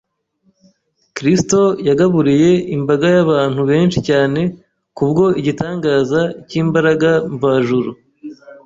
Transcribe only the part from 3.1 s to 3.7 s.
y’abantu